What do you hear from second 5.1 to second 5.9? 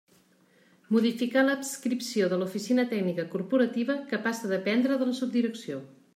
la Subdirecció.